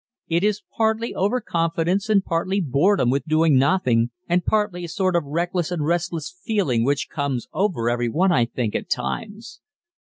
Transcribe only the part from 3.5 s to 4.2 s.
nothing,